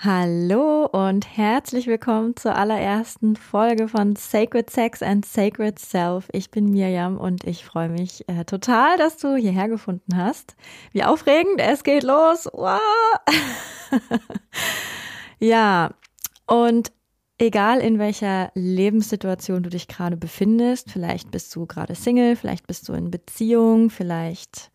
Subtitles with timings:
[0.00, 6.28] Hallo und herzlich willkommen zur allerersten Folge von Sacred Sex and Sacred Self.
[6.30, 10.54] Ich bin Mirjam und ich freue mich äh, total, dass du hierher gefunden hast.
[10.92, 12.48] Wie aufregend, es geht los.
[15.40, 15.90] Ja,
[16.46, 16.92] und
[17.38, 22.88] egal in welcher Lebenssituation du dich gerade befindest, vielleicht bist du gerade Single, vielleicht bist
[22.88, 24.70] du in Beziehung, vielleicht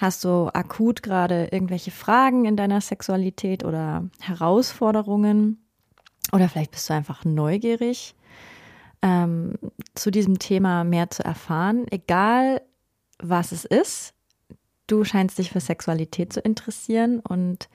[0.00, 5.62] Hast du akut gerade irgendwelche Fragen in deiner Sexualität oder Herausforderungen?
[6.32, 8.14] Oder vielleicht bist du einfach neugierig,
[9.02, 9.58] ähm,
[9.94, 11.84] zu diesem Thema mehr zu erfahren.
[11.90, 12.62] Egal,
[13.18, 14.14] was es ist,
[14.86, 17.68] du scheinst dich für Sexualität zu interessieren und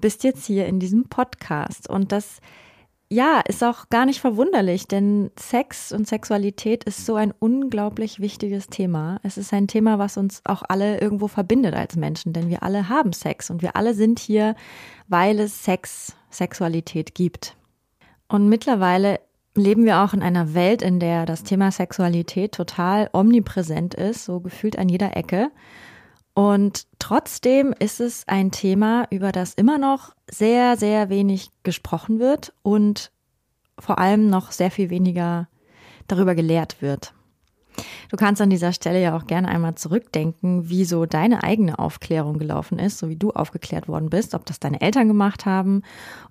[0.00, 1.88] bist jetzt hier in diesem Podcast.
[1.88, 2.40] Und das
[3.10, 8.66] ja, ist auch gar nicht verwunderlich, denn Sex und Sexualität ist so ein unglaublich wichtiges
[8.66, 9.18] Thema.
[9.22, 12.90] Es ist ein Thema, was uns auch alle irgendwo verbindet als Menschen, denn wir alle
[12.90, 14.54] haben Sex und wir alle sind hier,
[15.08, 17.56] weil es Sex, Sexualität gibt.
[18.28, 19.20] Und mittlerweile
[19.54, 24.40] leben wir auch in einer Welt, in der das Thema Sexualität total omnipräsent ist, so
[24.40, 25.50] gefühlt an jeder Ecke.
[26.38, 32.52] Und trotzdem ist es ein Thema, über das immer noch sehr, sehr wenig gesprochen wird
[32.62, 33.10] und
[33.76, 35.48] vor allem noch sehr viel weniger
[36.06, 37.12] darüber gelehrt wird.
[38.08, 42.38] Du kannst an dieser Stelle ja auch gerne einmal zurückdenken, wie so deine eigene Aufklärung
[42.38, 45.82] gelaufen ist, so wie du aufgeklärt worden bist, ob das deine Eltern gemacht haben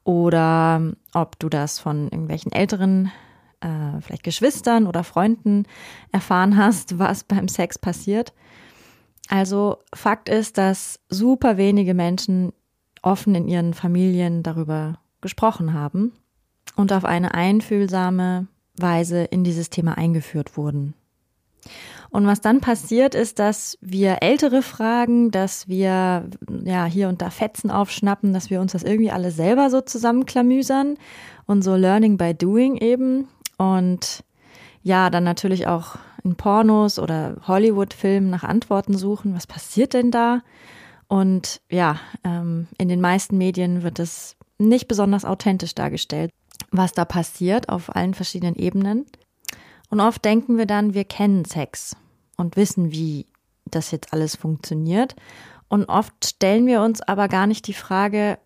[0.06, 3.12] oder ob du das von irgendwelchen älteren,
[3.60, 5.66] äh, vielleicht Geschwistern oder Freunden
[6.14, 8.32] erfahren hast, was beim Sex passiert.
[9.28, 12.54] Also Fakt ist, dass super wenige Menschen
[13.02, 16.14] offen in ihren Familien darüber gesprochen haben
[16.76, 20.94] und auf eine einfühlsame Weise in dieses Thema eingeführt wurden.
[22.10, 26.30] Und was dann passiert ist, dass wir ältere fragen, dass wir
[26.64, 30.98] ja hier und da Fetzen aufschnappen, dass wir uns das irgendwie alle selber so zusammenklamüsern
[31.46, 33.28] und so Learning by Doing eben.
[33.58, 34.24] Und
[34.84, 39.34] ja, dann natürlich auch in Pornos oder Hollywood-Filmen nach Antworten suchen.
[39.36, 40.42] Was passiert denn da?
[41.08, 46.32] Und ja, ähm, in den meisten Medien wird es nicht besonders authentisch dargestellt,
[46.72, 49.06] was da passiert auf allen verschiedenen Ebenen.
[49.90, 51.96] Und oft denken wir dann, wir kennen Sex
[52.36, 53.26] und wissen, wie
[53.66, 55.16] das jetzt alles funktioniert.
[55.70, 58.38] Und oft stellen wir uns aber gar nicht die Frage,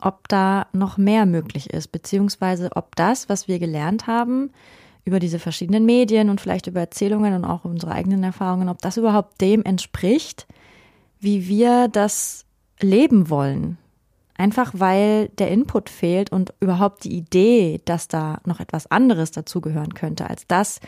[0.00, 4.50] ob da noch mehr möglich ist, beziehungsweise ob das, was wir gelernt haben,
[5.04, 8.96] über diese verschiedenen Medien und vielleicht über Erzählungen und auch unsere eigenen Erfahrungen, ob das
[8.96, 10.46] überhaupt dem entspricht,
[11.20, 12.44] wie wir das
[12.80, 13.78] leben wollen.
[14.36, 19.94] Einfach weil der Input fehlt und überhaupt die Idee, dass da noch etwas anderes dazugehören
[19.94, 20.80] könnte als das,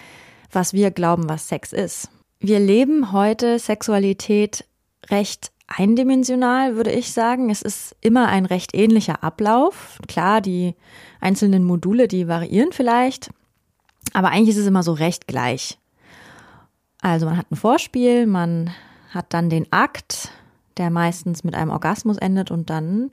[0.51, 2.11] was wir glauben, was Sex ist.
[2.41, 4.65] Wir leben heute Sexualität
[5.11, 7.51] recht eindimensional, würde ich sagen.
[7.51, 9.99] Es ist immer ein recht ähnlicher Ablauf.
[10.09, 10.75] Klar, die
[11.21, 13.31] einzelnen Module, die variieren vielleicht,
[14.13, 15.79] aber eigentlich ist es immer so recht gleich.
[17.01, 18.71] Also man hat ein Vorspiel, man
[19.11, 20.31] hat dann den Akt,
[20.77, 23.11] der meistens mit einem Orgasmus endet und dann,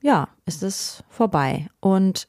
[0.00, 1.68] ja, ist es vorbei.
[1.80, 2.28] Und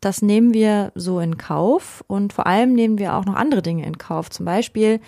[0.00, 3.84] das nehmen wir so in Kauf und vor allem nehmen wir auch noch andere Dinge
[3.84, 4.30] in Kauf.
[4.30, 5.00] Zum Beispiel,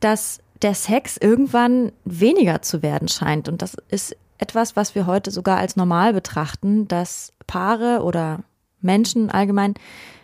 [0.00, 3.48] dass der Sex irgendwann weniger zu werden scheint.
[3.48, 8.40] Und das ist etwas, was wir heute sogar als normal betrachten, dass Paare oder
[8.80, 9.74] Menschen allgemein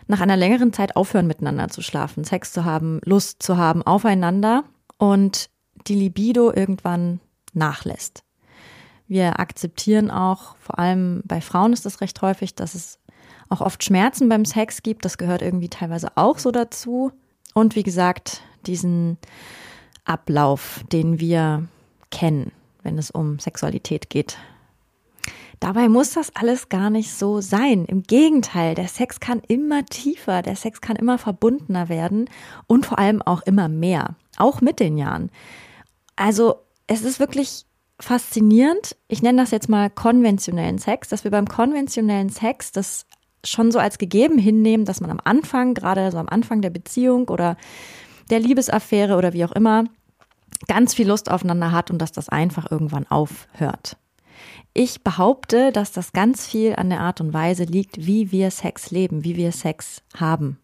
[0.07, 4.63] nach einer längeren Zeit aufhören miteinander zu schlafen, Sex zu haben, Lust zu haben aufeinander
[4.97, 5.49] und
[5.87, 7.19] die Libido irgendwann
[7.53, 8.23] nachlässt.
[9.07, 12.99] Wir akzeptieren auch, vor allem bei Frauen ist das recht häufig, dass es
[13.49, 15.05] auch oft Schmerzen beim Sex gibt.
[15.05, 17.11] Das gehört irgendwie teilweise auch so dazu.
[17.53, 19.17] Und wie gesagt, diesen
[20.05, 21.67] Ablauf, den wir
[22.09, 22.51] kennen,
[22.81, 24.37] wenn es um Sexualität geht.
[25.63, 27.85] Dabei muss das alles gar nicht so sein.
[27.85, 32.29] Im Gegenteil, der Sex kann immer tiefer, der Sex kann immer verbundener werden
[32.67, 35.31] und vor allem auch immer mehr, auch mit den Jahren.
[36.17, 36.55] Also
[36.85, 37.63] es ist wirklich
[37.97, 38.97] faszinierend.
[39.07, 43.05] Ich nenne das jetzt mal konventionellen Sex, dass wir beim konventionellen Sex das
[43.45, 47.29] schon so als gegeben hinnehmen, dass man am Anfang, gerade so am Anfang der Beziehung
[47.29, 47.55] oder
[48.29, 49.85] der Liebesaffäre oder wie auch immer,
[50.67, 53.95] ganz viel Lust aufeinander hat und dass das einfach irgendwann aufhört.
[54.73, 58.91] Ich behaupte, dass das ganz viel an der Art und Weise liegt, wie wir Sex
[58.91, 60.59] leben, wie wir Sex haben.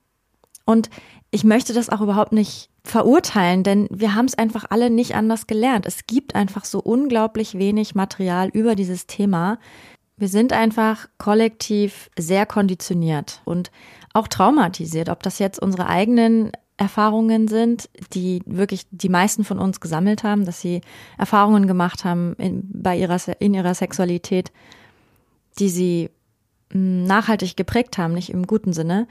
[0.65, 0.89] Und
[1.31, 5.47] ich möchte das auch überhaupt nicht verurteilen, denn wir haben es einfach alle nicht anders
[5.47, 5.85] gelernt.
[5.85, 9.59] Es gibt einfach so unglaublich wenig Material über dieses Thema.
[10.17, 13.71] Wir sind einfach kollektiv sehr konditioniert und
[14.13, 19.81] auch traumatisiert, ob das jetzt unsere eigenen Erfahrungen sind, die wirklich die meisten von uns
[19.81, 20.79] gesammelt haben, dass sie
[21.17, 24.53] Erfahrungen gemacht haben in, bei ihrer, in ihrer Sexualität,
[25.59, 26.09] die sie
[26.71, 29.07] hm, nachhaltig geprägt haben, nicht im guten Sinne.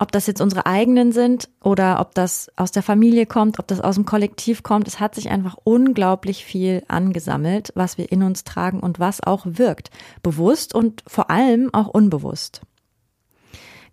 [0.00, 3.80] Ob das jetzt unsere eigenen sind oder ob das aus der Familie kommt, ob das
[3.80, 8.42] aus dem Kollektiv kommt, es hat sich einfach unglaublich viel angesammelt, was wir in uns
[8.42, 9.90] tragen und was auch wirkt.
[10.20, 12.62] Bewusst und vor allem auch unbewusst.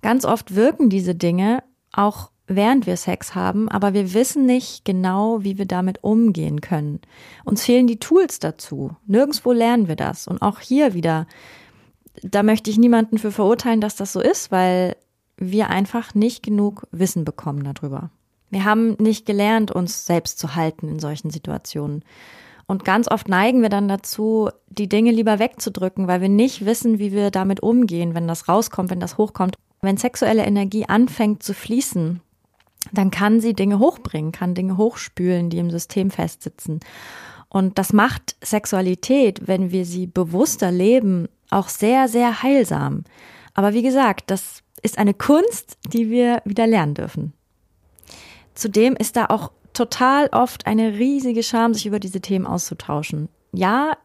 [0.01, 1.62] Ganz oft wirken diese Dinge
[1.94, 7.00] auch während wir Sex haben, aber wir wissen nicht genau, wie wir damit umgehen können.
[7.44, 8.95] Uns fehlen die Tools dazu.
[9.06, 10.27] Nirgendwo lernen wir das.
[10.27, 11.27] Und auch hier wieder,
[12.21, 14.95] da möchte ich niemanden für verurteilen, dass das so ist, weil
[15.38, 18.12] wir einfach nicht genug Wissen bekommen darüber.
[18.50, 22.03] Wir haben nicht gelernt, uns selbst zu halten in solchen Situationen.
[22.68, 27.00] Und ganz oft neigen wir dann dazu, die Dinge lieber wegzudrücken, weil wir nicht wissen,
[27.00, 29.56] wie wir damit umgehen, wenn das rauskommt, wenn das hochkommt.
[29.81, 32.21] Wenn sexuelle Energie anfängt zu fließen,
[32.91, 36.79] dann kann sie Dinge hochbringen, kann Dinge hochspülen, die im System festsitzen.
[37.49, 43.03] Und das macht Sexualität, wenn wir sie bewusster leben, auch sehr, sehr heilsam.
[43.53, 47.33] Aber wie gesagt, das ist eine Kunst, die wir wieder lernen dürfen.
[48.55, 53.29] Zudem ist da auch total oft eine riesige Scham, sich über diese Themen auszutauschen.
[53.53, 53.97] Ja,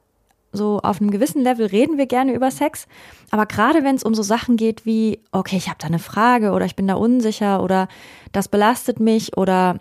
[0.56, 2.86] so auf einem gewissen Level reden wir gerne über Sex,
[3.30, 6.52] aber gerade wenn es um so Sachen geht wie, okay, ich habe da eine Frage
[6.52, 7.88] oder ich bin da unsicher oder
[8.32, 9.78] das belastet mich oder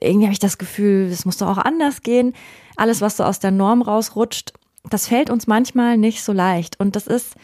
[0.00, 2.34] irgendwie habe ich das Gefühl, es muss doch auch anders gehen,
[2.76, 4.52] alles, was so aus der Norm rausrutscht,
[4.90, 6.78] das fällt uns manchmal nicht so leicht.
[6.78, 7.34] Und das ist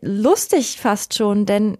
[0.00, 1.78] lustig fast schon, denn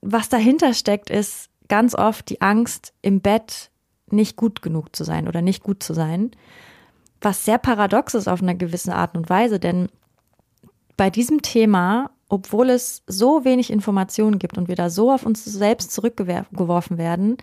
[0.00, 3.70] was dahinter steckt, ist ganz oft die Angst, im Bett
[4.10, 6.30] nicht gut genug zu sein oder nicht gut zu sein
[7.20, 9.88] was sehr paradox ist auf eine gewisse Art und Weise, denn
[10.96, 15.44] bei diesem Thema, obwohl es so wenig Informationen gibt und wir da so auf uns
[15.44, 17.36] selbst zurückgeworfen werden,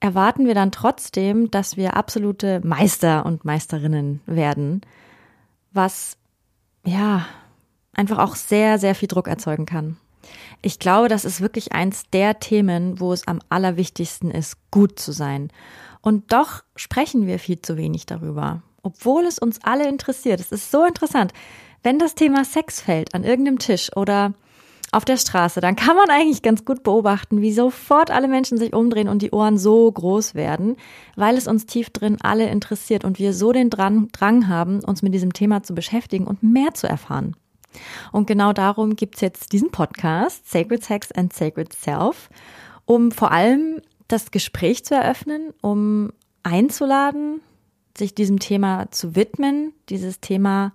[0.00, 4.82] erwarten wir dann trotzdem, dass wir absolute Meister und Meisterinnen werden,
[5.72, 6.16] was
[6.84, 7.26] ja
[7.92, 9.96] einfach auch sehr, sehr viel Druck erzeugen kann.
[10.62, 15.12] Ich glaube, das ist wirklich eins der Themen, wo es am allerwichtigsten ist, gut zu
[15.12, 15.50] sein.
[16.02, 20.40] Und doch sprechen wir viel zu wenig darüber obwohl es uns alle interessiert.
[20.40, 21.32] Es ist so interessant.
[21.82, 24.32] Wenn das Thema Sex fällt an irgendeinem Tisch oder
[24.92, 28.72] auf der Straße, dann kann man eigentlich ganz gut beobachten, wie sofort alle Menschen sich
[28.72, 30.76] umdrehen und die Ohren so groß werden,
[31.16, 35.12] weil es uns tief drin alle interessiert und wir so den Drang, haben, uns mit
[35.12, 37.36] diesem Thema zu beschäftigen und mehr zu erfahren.
[38.12, 42.30] Und genau darum gibt es jetzt diesen Podcast, Sacred Sex and Sacred Self,
[42.84, 46.12] um vor allem das Gespräch zu eröffnen, um
[46.42, 47.40] einzuladen,
[47.98, 50.72] sich diesem Thema zu widmen, dieses Thema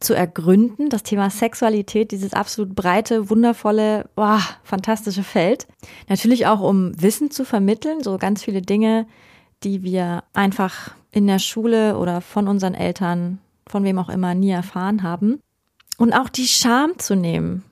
[0.00, 5.66] zu ergründen, das Thema Sexualität, dieses absolut breite, wundervolle, boah, fantastische Feld.
[6.08, 9.06] Natürlich auch, um Wissen zu vermitteln, so ganz viele Dinge,
[9.62, 14.50] die wir einfach in der Schule oder von unseren Eltern, von wem auch immer, nie
[14.50, 15.40] erfahren haben.
[15.98, 17.62] Und auch die Scham zu nehmen,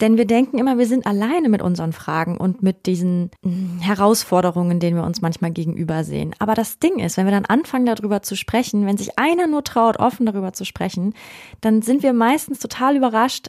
[0.00, 4.80] denn wir denken immer, wir sind alleine mit unseren Fragen und mit diesen hm, Herausforderungen,
[4.80, 6.34] denen wir uns manchmal gegenüber sehen.
[6.38, 9.64] Aber das Ding ist, wenn wir dann anfangen, darüber zu sprechen, wenn sich einer nur
[9.64, 11.14] traut, offen darüber zu sprechen,
[11.60, 13.48] dann sind wir meistens total überrascht,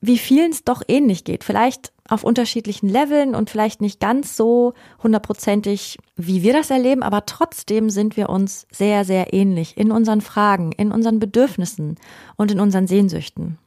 [0.00, 1.44] wie vielen es doch ähnlich geht.
[1.44, 7.26] Vielleicht auf unterschiedlichen Leveln und vielleicht nicht ganz so hundertprozentig, wie wir das erleben, aber
[7.26, 11.96] trotzdem sind wir uns sehr, sehr ähnlich in unseren Fragen, in unseren Bedürfnissen
[12.36, 13.58] und in unseren Sehnsüchten.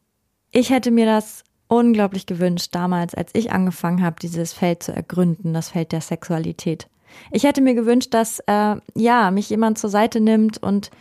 [0.51, 5.53] Ich hätte mir das unglaublich gewünscht damals, als ich angefangen habe, dieses Feld zu ergründen,
[5.53, 6.87] das Feld der Sexualität.
[7.31, 10.91] Ich hätte mir gewünscht, dass äh, ja mich jemand zur Seite nimmt und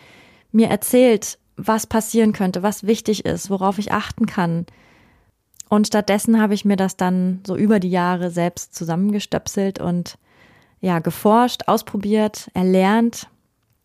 [0.51, 4.67] mir erzählt, was passieren könnte, was wichtig ist, worauf ich achten kann.
[5.69, 10.19] Und stattdessen habe ich mir das dann so über die Jahre selbst zusammengestöpselt und
[10.81, 13.29] ja, geforscht, ausprobiert, erlernt.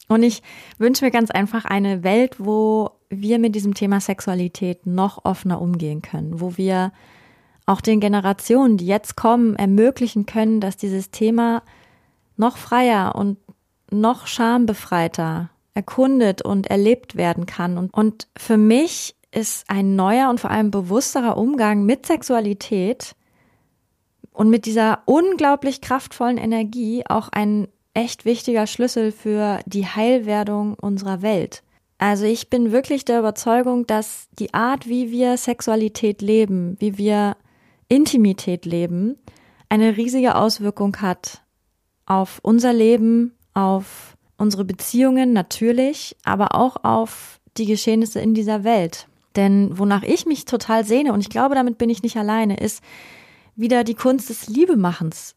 [0.07, 0.41] Und ich
[0.77, 6.01] wünsche mir ganz einfach eine Welt, wo wir mit diesem Thema Sexualität noch offener umgehen
[6.01, 6.91] können, wo wir
[7.65, 11.63] auch den Generationen, die jetzt kommen, ermöglichen können, dass dieses Thema
[12.37, 13.37] noch freier und
[13.91, 17.77] noch schambefreiter erkundet und erlebt werden kann.
[17.77, 23.15] Und, und für mich ist ein neuer und vor allem bewussterer Umgang mit Sexualität
[24.31, 31.21] und mit dieser unglaublich kraftvollen Energie auch ein echt wichtiger Schlüssel für die Heilwerdung unserer
[31.21, 31.63] Welt.
[31.97, 37.37] Also ich bin wirklich der Überzeugung, dass die Art, wie wir Sexualität leben, wie wir
[37.89, 39.15] Intimität leben,
[39.69, 41.41] eine riesige Auswirkung hat
[42.05, 49.07] auf unser Leben, auf unsere Beziehungen natürlich, aber auch auf die Geschehnisse in dieser Welt.
[49.35, 52.83] Denn wonach ich mich total sehne, und ich glaube, damit bin ich nicht alleine, ist
[53.55, 55.35] wieder die Kunst des Liebemachens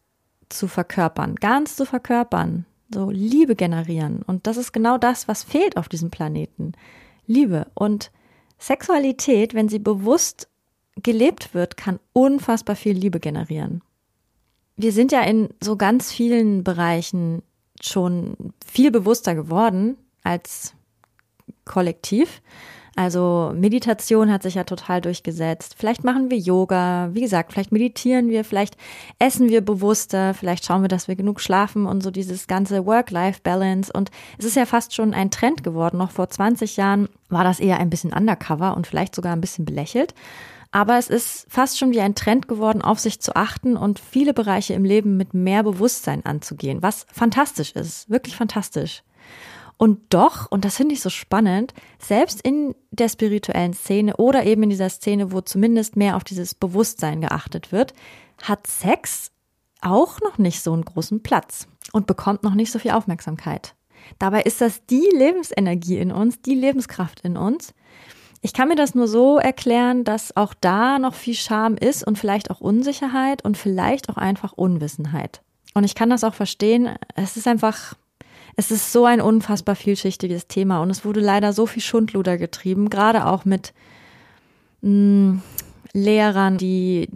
[0.49, 4.21] zu verkörpern, ganz zu verkörpern, so Liebe generieren.
[4.23, 6.73] Und das ist genau das, was fehlt auf diesem Planeten.
[7.25, 7.67] Liebe.
[7.73, 8.11] Und
[8.59, 10.47] Sexualität, wenn sie bewusst
[11.01, 13.81] gelebt wird, kann unfassbar viel Liebe generieren.
[14.75, 17.43] Wir sind ja in so ganz vielen Bereichen
[17.81, 20.73] schon viel bewusster geworden als
[21.65, 22.41] Kollektiv.
[22.95, 25.75] Also Meditation hat sich ja total durchgesetzt.
[25.77, 28.75] Vielleicht machen wir Yoga, wie gesagt, vielleicht meditieren wir, vielleicht
[29.17, 33.93] essen wir bewusster, vielleicht schauen wir, dass wir genug schlafen und so dieses ganze Work-Life-Balance.
[33.93, 35.97] Und es ist ja fast schon ein Trend geworden.
[35.97, 39.63] Noch vor 20 Jahren war das eher ein bisschen undercover und vielleicht sogar ein bisschen
[39.63, 40.13] belächelt.
[40.71, 44.33] Aber es ist fast schon wie ein Trend geworden, auf sich zu achten und viele
[44.33, 49.03] Bereiche im Leben mit mehr Bewusstsein anzugehen, was fantastisch ist, wirklich fantastisch.
[49.81, 54.61] Und doch, und das finde ich so spannend, selbst in der spirituellen Szene oder eben
[54.61, 57.95] in dieser Szene, wo zumindest mehr auf dieses Bewusstsein geachtet wird,
[58.43, 59.31] hat Sex
[59.81, 63.73] auch noch nicht so einen großen Platz und bekommt noch nicht so viel Aufmerksamkeit.
[64.19, 67.73] Dabei ist das die Lebensenergie in uns, die Lebenskraft in uns,
[68.41, 72.19] ich kann mir das nur so erklären, dass auch da noch viel Scham ist und
[72.19, 75.41] vielleicht auch Unsicherheit und vielleicht auch einfach Unwissenheit.
[75.73, 76.89] Und ich kann das auch verstehen.
[77.15, 77.95] Es ist einfach,
[78.55, 82.89] es ist so ein unfassbar vielschichtiges Thema und es wurde leider so viel Schundluder getrieben,
[82.89, 83.73] gerade auch mit
[84.81, 85.41] mh, hm,
[85.93, 87.09] Lehrern, die,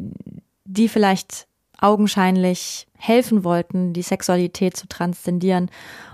[0.65, 1.47] die vielleicht
[1.79, 5.69] augenscheinlich helfen wollten, die Sexualität zu transzendieren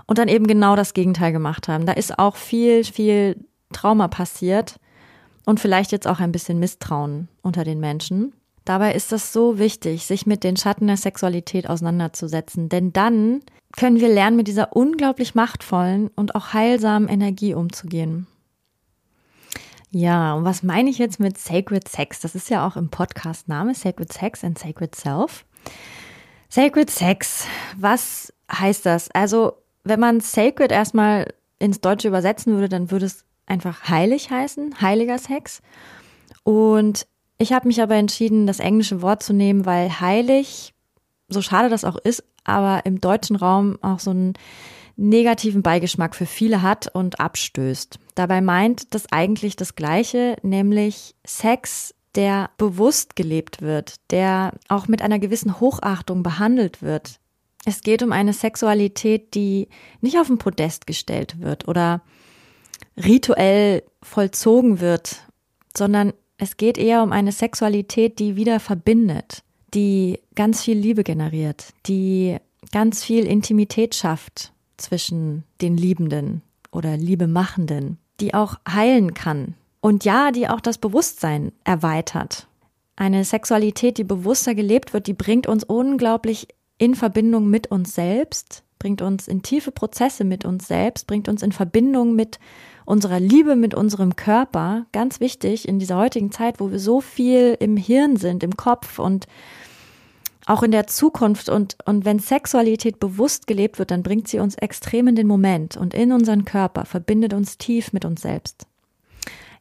[0.06, 1.86] und dann eben genau das Gegenteil gemacht haben.
[1.86, 4.76] Da ist auch viel, viel Trauma passiert
[5.44, 8.32] und vielleicht jetzt auch ein bisschen Misstrauen unter den Menschen.
[8.64, 13.40] Dabei ist es so wichtig, sich mit den Schatten der Sexualität auseinanderzusetzen, denn dann
[13.76, 18.26] können wir lernen, mit dieser unglaublich machtvollen und auch heilsamen Energie umzugehen.
[19.90, 22.20] Ja, und was meine ich jetzt mit Sacred Sex?
[22.20, 25.44] Das ist ja auch im Podcast Name Sacred Sex and Sacred Self.
[26.48, 29.10] Sacred Sex, was heißt das?
[29.10, 29.54] Also,
[29.84, 35.18] wenn man Sacred erstmal ins Deutsche übersetzen würde, dann würde es einfach heilig heißen, heiliger
[35.18, 35.60] Sex.
[36.42, 37.06] Und
[37.42, 40.72] ich habe mich aber entschieden, das englische Wort zu nehmen, weil heilig,
[41.28, 44.34] so schade das auch ist, aber im deutschen Raum auch so einen
[44.96, 47.98] negativen Beigeschmack für viele hat und abstößt.
[48.14, 55.02] Dabei meint das eigentlich das Gleiche, nämlich Sex, der bewusst gelebt wird, der auch mit
[55.02, 57.18] einer gewissen Hochachtung behandelt wird.
[57.64, 59.68] Es geht um eine Sexualität, die
[60.00, 62.02] nicht auf den Podest gestellt wird oder
[62.96, 65.22] rituell vollzogen wird,
[65.76, 69.44] sondern es geht eher um eine Sexualität, die wieder verbindet,
[69.74, 72.36] die ganz viel Liebe generiert, die
[72.72, 80.32] ganz viel Intimität schafft zwischen den Liebenden oder Liebemachenden, die auch heilen kann und ja,
[80.32, 82.48] die auch das Bewusstsein erweitert.
[82.96, 88.64] Eine Sexualität, die bewusster gelebt wird, die bringt uns unglaublich in Verbindung mit uns selbst,
[88.80, 92.40] bringt uns in tiefe Prozesse mit uns selbst, bringt uns in Verbindung mit
[92.84, 97.56] unserer Liebe mit unserem Körper, ganz wichtig in dieser heutigen Zeit, wo wir so viel
[97.60, 99.26] im Hirn sind, im Kopf und
[100.46, 101.48] auch in der Zukunft.
[101.48, 105.76] Und, und wenn Sexualität bewusst gelebt wird, dann bringt sie uns extrem in den Moment.
[105.76, 108.66] Und in unseren Körper, verbindet uns tief mit uns selbst.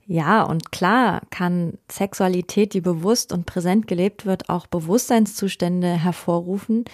[0.07, 6.85] Ja, und klar kann Sexualität, die bewusst und präsent gelebt wird, auch Bewusstseinszustände hervorrufen,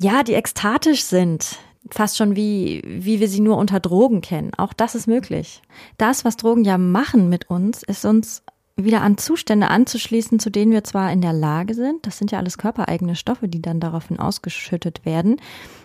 [0.00, 1.58] ja, die ekstatisch sind,
[1.90, 4.52] fast schon wie, wie wir sie nur unter Drogen kennen.
[4.56, 5.62] Auch das ist möglich.
[5.98, 8.42] Das, was Drogen ja machen mit uns, ist uns
[8.76, 12.38] wieder an Zustände anzuschließen, zu denen wir zwar in der Lage sind, das sind ja
[12.38, 15.40] alles körpereigene Stoffe, die dann daraufhin ausgeschüttet werden,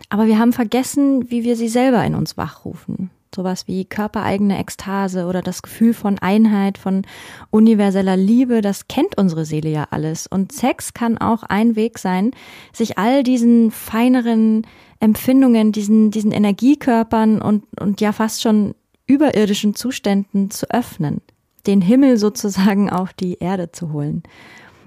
[0.10, 3.10] aber wir haben vergessen, wie wir sie selber in uns wachrufen.
[3.34, 7.04] Sowas wie körpereigene Ekstase oder das Gefühl von Einheit, von
[7.50, 10.28] universeller Liebe, das kennt unsere Seele ja alles.
[10.28, 12.32] Und Sex kann auch ein Weg sein,
[12.74, 14.68] sich all diesen feineren
[15.00, 18.76] Empfindungen, diesen, diesen Energiekörpern und, und ja fast schon
[19.08, 21.22] überirdischen Zuständen zu öffnen,
[21.68, 24.24] den Himmel sozusagen auf die Erde zu holen.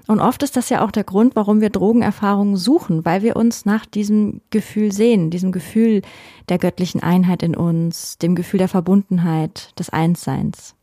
[0.07, 3.65] Und oft ist das ja auch der Grund, warum wir Drogenerfahrungen suchen, weil wir uns
[3.65, 6.01] nach diesem Gefühl sehen, diesem Gefühl
[6.47, 10.75] der göttlichen Einheit in uns, dem Gefühl der Verbundenheit, des Einsseins.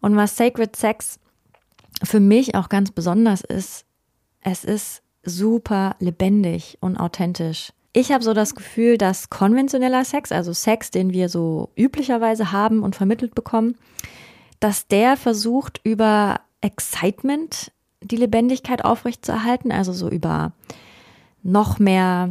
[0.00, 1.18] Und was Sacred Sex
[2.02, 3.84] für mich auch ganz besonders ist,
[4.42, 7.72] es ist super lebendig und authentisch.
[7.92, 12.82] Ich habe so das Gefühl, dass konventioneller Sex, also Sex, den wir so üblicherweise haben
[12.82, 13.76] und vermittelt bekommen,
[14.60, 20.52] dass der versucht über Excitement die Lebendigkeit aufrechtzuerhalten, also so über
[21.42, 22.30] noch mehr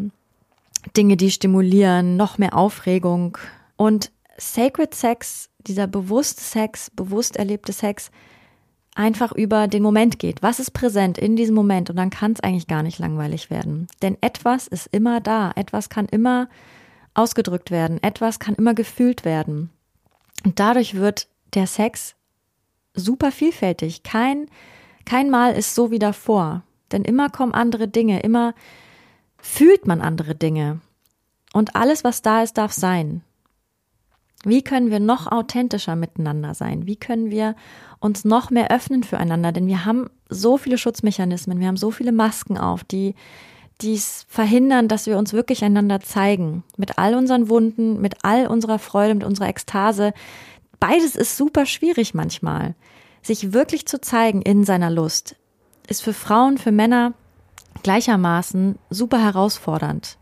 [0.95, 3.37] Dinge, die stimulieren, noch mehr Aufregung.
[3.75, 8.11] Und Sacred Sex, dieser bewusste Sex, bewusst erlebte Sex,
[8.95, 10.41] einfach über den Moment geht.
[10.41, 11.89] Was ist präsent in diesem Moment?
[11.89, 13.87] Und dann kann es eigentlich gar nicht langweilig werden.
[14.01, 15.51] Denn etwas ist immer da.
[15.55, 16.49] Etwas kann immer
[17.13, 18.01] ausgedrückt werden.
[18.01, 19.69] Etwas kann immer gefühlt werden.
[20.45, 22.15] Und dadurch wird der Sex
[22.99, 24.03] super vielfältig.
[24.03, 24.47] Kein,
[25.05, 26.63] kein Mal ist so wie davor.
[26.91, 28.21] Denn immer kommen andere Dinge.
[28.21, 28.53] Immer
[29.37, 30.81] fühlt man andere Dinge.
[31.53, 33.23] Und alles, was da ist, darf sein.
[34.45, 36.85] Wie können wir noch authentischer miteinander sein?
[36.85, 37.55] Wie können wir
[37.99, 39.51] uns noch mehr öffnen füreinander?
[39.51, 43.15] Denn wir haben so viele Schutzmechanismen, wir haben so viele Masken auf, die
[43.81, 46.63] dies verhindern, dass wir uns wirklich einander zeigen.
[46.77, 50.13] Mit all unseren Wunden, mit all unserer Freude, mit unserer Ekstase.
[50.79, 52.75] Beides ist super schwierig manchmal.
[53.21, 55.35] Sich wirklich zu zeigen in seiner Lust
[55.87, 57.13] ist für Frauen, für Männer
[57.83, 60.19] gleichermaßen super herausfordernd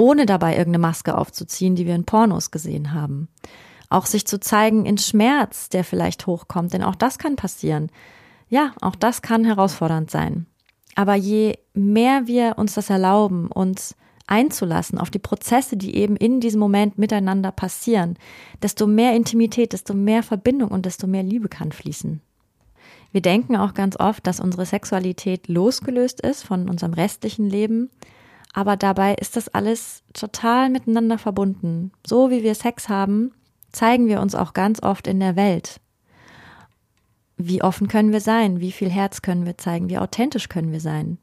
[0.00, 3.28] ohne dabei irgendeine Maske aufzuziehen, die wir in Pornos gesehen haben.
[3.90, 7.90] Auch sich zu zeigen in Schmerz, der vielleicht hochkommt, denn auch das kann passieren.
[8.48, 10.46] Ja, auch das kann herausfordernd sein.
[10.94, 13.94] Aber je mehr wir uns das erlauben, uns
[14.30, 18.16] einzulassen auf die Prozesse, die eben in diesem Moment miteinander passieren,
[18.62, 22.20] desto mehr Intimität, desto mehr Verbindung und desto mehr Liebe kann fließen.
[23.12, 27.90] Wir denken auch ganz oft, dass unsere Sexualität losgelöst ist von unserem restlichen Leben
[28.52, 31.92] aber dabei ist das alles total miteinander verbunden.
[32.06, 33.32] So wie wir Sex haben,
[33.70, 35.80] zeigen wir uns auch ganz oft in der Welt.
[37.36, 38.60] Wie offen können wir sein?
[38.60, 39.88] Wie viel Herz können wir zeigen?
[39.88, 41.18] Wie authentisch können wir sein?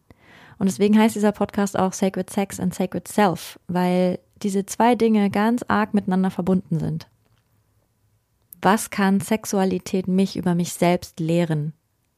[0.60, 5.30] Und deswegen heißt dieser Podcast auch Sacred Sex and Sacred Self, weil diese zwei Dinge
[5.30, 7.08] ganz arg miteinander verbunden sind.
[8.62, 11.74] Was kann Sexualität mich über mich selbst lehren?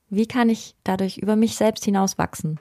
[0.09, 2.59] Wie kann ich dadurch über mich selbst hinaus wachsen?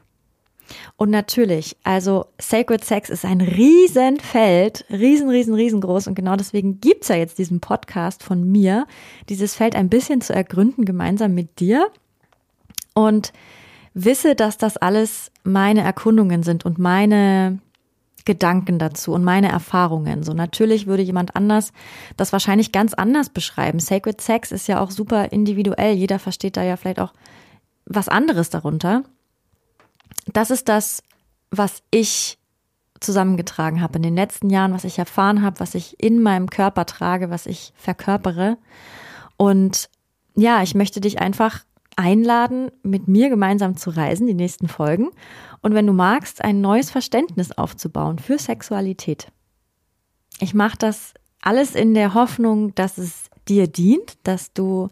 [0.97, 6.09] Und natürlich, also Sacred Sex ist ein Riesenfeld, riesen, riesen, riesengroß.
[6.09, 8.87] Und genau deswegen gibt's ja jetzt diesen Podcast von mir,
[9.29, 11.89] dieses Feld ein bisschen zu ergründen, gemeinsam mit dir.
[12.95, 13.33] Und
[14.05, 17.59] wisse, dass das alles meine Erkundungen sind und meine
[18.25, 20.23] Gedanken dazu und meine Erfahrungen.
[20.23, 21.73] So natürlich würde jemand anders
[22.17, 23.81] das wahrscheinlich ganz anders beschreiben.
[23.81, 25.95] Sacred Sex ist ja auch super individuell.
[25.95, 27.13] Jeder versteht da ja vielleicht auch
[27.87, 29.05] was anderes darunter
[30.33, 31.03] das ist das,
[31.51, 32.39] was ich
[33.01, 36.85] zusammengetragen habe in den letzten Jahren, was ich erfahren habe, was ich in meinem Körper
[36.85, 38.59] trage, was ich verkörpere.
[39.37, 39.89] Und
[40.35, 41.65] ja, ich möchte dich einfach
[41.99, 45.09] einladen, mit mir gemeinsam zu reisen, die nächsten Folgen.
[45.61, 49.33] Und wenn du magst, ein neues Verständnis aufzubauen für Sexualität.
[50.39, 54.91] Ich mache das alles in der Hoffnung, dass es dir dient, dass du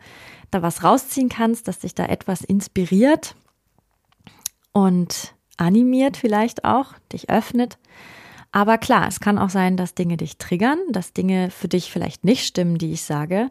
[0.51, 3.37] da was rausziehen kannst, dass dich da etwas inspiriert
[4.73, 7.79] und animiert vielleicht auch, dich öffnet.
[8.51, 12.25] Aber klar, es kann auch sein, dass Dinge dich triggern, dass Dinge für dich vielleicht
[12.25, 13.51] nicht stimmen, die ich sage.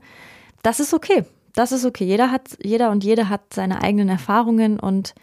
[0.61, 1.25] Das ist okay.
[1.55, 2.05] Das ist okay.
[2.05, 5.15] Jeder hat, jeder und jede hat seine eigenen Erfahrungen und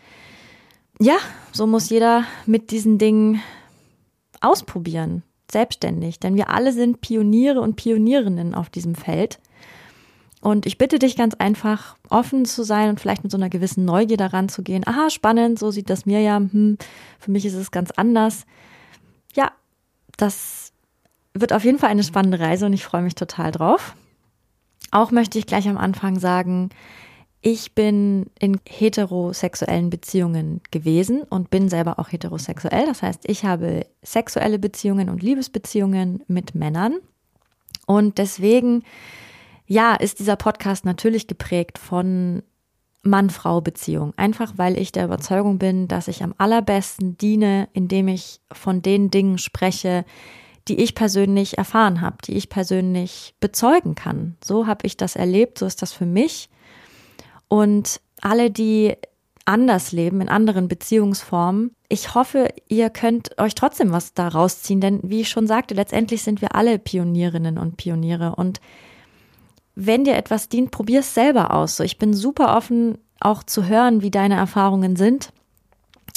[0.99, 1.17] ja,
[1.53, 3.43] so muss jeder mit diesen Dingen
[4.41, 6.21] ausprobieren, selbstständig.
[6.21, 9.39] Denn wir alle sind Pioniere und Pionierinnen auf diesem Feld.
[10.41, 13.85] Und ich bitte dich ganz einfach, offen zu sein und vielleicht mit so einer gewissen
[13.85, 14.87] Neugier daran zu gehen.
[14.87, 16.39] Aha, spannend, so sieht das mir ja.
[16.39, 16.79] Hm,
[17.21, 18.45] für mich ist es ganz anders.
[19.35, 19.53] Ja,
[20.17, 20.73] das
[21.35, 23.95] wird auf jeden Fall eine spannende Reise und ich freue mich total drauf.
[24.93, 26.71] Auch möchte ich gleich am Anfang sagen,
[27.41, 32.87] ich bin in heterosexuellen Beziehungen gewesen und bin selber auch heterosexuell.
[32.87, 36.99] Das heißt, ich habe sexuelle Beziehungen und Liebesbeziehungen mit Männern.
[37.87, 38.85] Und deswegen
[39.67, 42.43] ja, ist dieser Podcast natürlich geprägt von
[43.03, 44.13] Mann-Frau-Beziehung.
[44.17, 49.11] Einfach weil ich der Überzeugung bin, dass ich am allerbesten diene, indem ich von den
[49.11, 50.05] Dingen spreche,
[50.69, 54.37] die ich persönlich erfahren habe, die ich persönlich bezeugen kann.
[54.43, 56.49] So habe ich das erlebt, so ist das für mich.
[57.49, 58.95] Und alle, die
[59.45, 65.01] anders leben, in anderen Beziehungsformen, ich hoffe, ihr könnt euch trotzdem was da rausziehen, denn
[65.03, 68.61] wie ich schon sagte, letztendlich sind wir alle Pionierinnen und Pioniere und
[69.75, 71.77] wenn dir etwas dient, probier es selber aus.
[71.77, 75.33] So, ich bin super offen, auch zu hören, wie deine Erfahrungen sind,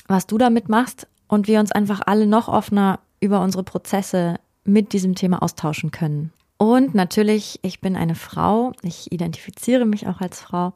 [0.08, 4.94] was du damit machst und wir uns einfach alle noch offener über unsere Prozesse mit
[4.94, 6.32] diesem Thema austauschen können.
[6.58, 10.74] Und natürlich, ich bin eine Frau, ich identifiziere mich auch als Frau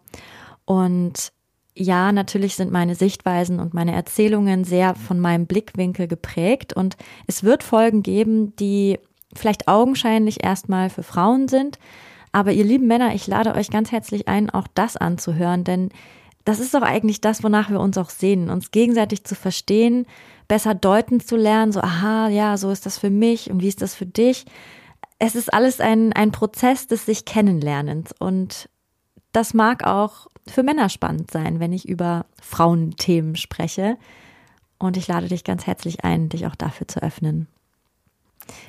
[0.66, 1.32] und
[1.76, 7.44] ja, natürlich sind meine Sichtweisen und meine Erzählungen sehr von meinem Blickwinkel geprägt und es
[7.44, 9.00] wird Folgen geben, die
[9.34, 11.80] vielleicht augenscheinlich erstmal für Frauen sind.
[12.32, 15.90] Aber ihr lieben Männer, ich lade euch ganz herzlich ein, auch das anzuhören, denn
[16.46, 20.06] das ist doch eigentlich das, wonach wir uns auch sehen, uns gegenseitig zu verstehen,
[20.48, 23.82] besser deuten zu lernen, so, aha, ja, so ist das für mich und wie ist
[23.82, 24.46] das für dich.
[25.20, 28.70] Es ist alles ein, ein Prozess des sich Kennenlernens und
[29.32, 33.98] das mag auch für Männer spannend sein, wenn ich über Frauenthemen spreche.
[34.80, 37.48] Und ich lade dich ganz herzlich ein, dich auch dafür zu öffnen.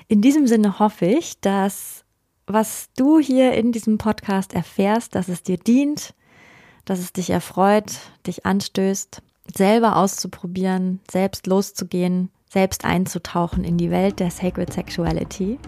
[0.09, 2.05] In diesem Sinne hoffe ich, dass
[2.47, 6.15] was du hier in diesem Podcast erfährst, dass es dir dient,
[6.91, 7.93] dass es dich erfreut,
[8.27, 9.23] dich anstößt,
[9.55, 15.61] selber auszuprobieren, selbst loszugehen, selbst einzutauchen in die Welt der Sacred Sexuality.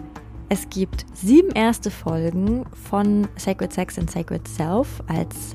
[0.49, 5.53] Es gibt sieben erste Folgen von Sacred Sex and Sacred Self als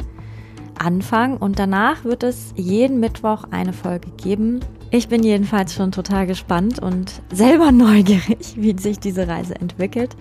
[0.78, 4.61] Anfang und danach wird es jeden Mittwoch eine Folge geben.
[4.90, 10.16] Ich bin jedenfalls schon total gespannt und selber neugierig, wie sich diese Reise entwickelt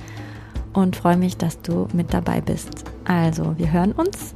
[0.74, 2.84] und freue mich, dass du mit dabei bist.
[3.06, 4.36] Also, wir hören uns